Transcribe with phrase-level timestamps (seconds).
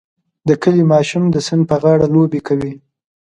[0.47, 2.73] د کلي ماشوم د سیند په غاړه لوبې کوي.